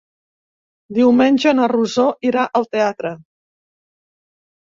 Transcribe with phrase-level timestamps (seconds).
[0.97, 3.13] Diumenge na Rosó irà al teatre.